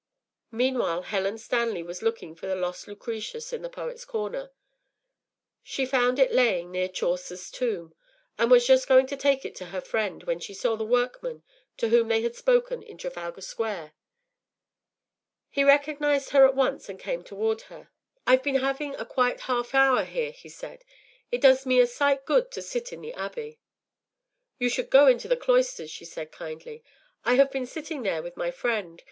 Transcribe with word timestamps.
Meanwhile 0.49 1.03
Helen 1.03 1.37
Stanley 1.37 1.83
was 1.83 2.01
looking 2.01 2.33
for 2.33 2.47
the 2.47 2.55
lost 2.55 2.87
Lucretius 2.87 3.53
in 3.53 3.61
the 3.61 3.69
Poets’ 3.69 4.03
Corner. 4.03 4.49
She 5.61 5.85
found 5.85 6.17
it 6.17 6.31
laying 6.33 6.71
near 6.71 6.89
Chaucer’s 6.89 7.51
tomb, 7.51 7.93
and 8.35 8.49
was 8.49 8.65
just 8.65 8.87
going 8.87 9.05
to 9.05 9.15
take 9.15 9.45
it 9.45 9.53
to 9.57 9.65
her 9.67 9.79
friend 9.79 10.23
when 10.23 10.39
she 10.39 10.55
saw 10.55 10.75
the 10.75 10.83
workman 10.83 11.43
to 11.77 11.89
whom 11.89 12.07
they 12.07 12.23
had 12.23 12.35
spoken 12.35 12.81
in 12.81 12.97
Trafalgar 12.97 13.41
Square. 13.41 13.93
He 15.51 15.63
recognised 15.63 16.31
her 16.31 16.47
at 16.47 16.55
once, 16.55 16.89
and 16.89 16.99
came 16.99 17.23
toward 17.23 17.61
her. 17.69 17.91
“I’ve 18.25 18.41
been 18.41 18.55
having 18.55 18.95
a 18.95 19.05
quiet 19.05 19.41
half 19.41 19.75
hour 19.75 20.03
here,” 20.03 20.31
he 20.31 20.49
said. 20.49 20.83
“It 21.31 21.41
does 21.41 21.63
me 21.67 21.79
a 21.79 21.85
sight 21.85 22.21
of 22.21 22.25
good 22.25 22.51
to 22.53 22.63
sit 22.63 22.91
in 22.91 23.01
the 23.01 23.13
abbey.” 23.13 23.59
“You 24.57 24.67
should 24.67 24.89
go 24.89 25.05
into 25.05 25.27
the 25.27 25.37
cloisters,” 25.37 25.91
she 25.91 26.05
said, 26.05 26.31
kindly. 26.31 26.83
“I 27.23 27.35
have 27.35 27.51
been 27.51 27.67
sitting 27.67 28.01
there 28.01 28.23
with 28.23 28.35
my 28.35 28.49
friend. 28.49 28.99